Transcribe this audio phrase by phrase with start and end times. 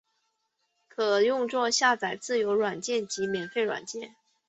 [0.89, 4.15] 可用作下载自由软件及免费软件。